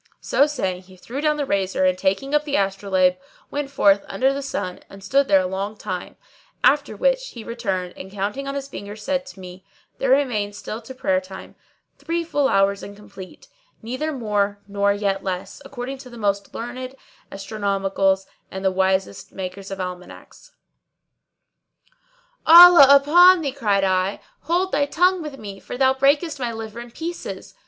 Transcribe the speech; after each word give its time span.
So 0.19 0.47
saying, 0.47 0.81
he 0.81 0.97
threw 0.97 1.21
down 1.21 1.37
the 1.37 1.45
razor 1.45 1.85
and 1.85 1.95
taking 1.95 2.33
up 2.33 2.43
the 2.43 2.55
astrolabe, 2.55 3.17
went 3.51 3.69
forth 3.69 4.03
under 4.07 4.33
the 4.33 4.41
sun 4.41 4.79
and 4.89 5.03
stood 5.03 5.27
there 5.27 5.41
a 5.41 5.45
long 5.45 5.77
time; 5.77 6.15
after 6.63 6.95
which 6.97 7.27
he 7.27 7.43
returned 7.43 7.93
and 7.95 8.11
counting 8.11 8.47
on 8.47 8.55
his 8.55 8.67
fingers 8.67 9.03
said 9.03 9.27
to 9.27 9.39
me, 9.39 9.63
"There 9.99 10.09
remain 10.09 10.53
still 10.53 10.81
to 10.81 10.95
prayer 10.95 11.21
time 11.21 11.53
three 11.99 12.23
full 12.23 12.47
hours 12.49 12.81
and 12.81 12.95
complete, 12.95 13.47
neither 13.83 14.11
more 14.11 14.57
nor 14.67 14.91
yet 14.91 15.23
less, 15.23 15.61
according 15.63 15.99
to 15.99 16.09
the 16.09 16.17
most 16.17 16.51
learned 16.55 16.95
astronomicals 17.31 18.25
and 18.49 18.65
the 18.65 18.71
wisest 18.71 19.31
makers 19.31 19.69
of 19.69 19.79
almanacks." 19.79 20.53
"Allah 22.47 22.87
upon 22.89 23.41
thee," 23.41 23.51
cried 23.51 23.83
I, 23.83 24.19
"hold 24.39 24.71
thy 24.71 24.87
tongue 24.87 25.21
with 25.21 25.37
me, 25.37 25.59
for 25.59 25.77
thou 25.77 25.93
breakest 25.93 26.39
my 26.39 26.51
liver 26.51 26.79
in 26.79 26.89
pieces." 26.89 27.53